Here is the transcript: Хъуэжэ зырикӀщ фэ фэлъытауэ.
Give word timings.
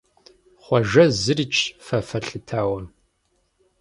Хъуэжэ 0.63 1.03
зырикӀщ 1.21 1.59
фэ 1.85 1.97
фэлъытауэ. 2.07 2.79